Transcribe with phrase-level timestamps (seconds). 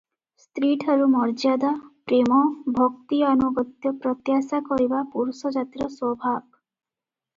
[0.43, 1.69] ସ୍ତ୍ରୀଠାରୁ ମର୍ଯ୍ୟାଦା,
[2.11, 2.39] ପ୍ରେମ,
[2.79, 6.43] ଭକ୍ତି ଆନୁଗତ୍ୟ ପ୍ରତ୍ୟାଶା କରିବା ପୁରୁଷଜାତିର ସ୍ୱଭାବ।